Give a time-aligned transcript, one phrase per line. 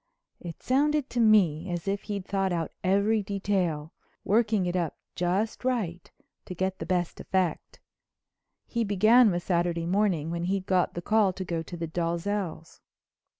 [0.39, 3.93] It sounded to me as if he'd thought out every detail,
[4.23, 6.09] worked it up just right
[6.45, 7.79] to get the best effect.
[8.65, 12.81] He began with Saturday morning, when he'd got the call to go to the Dalzells'.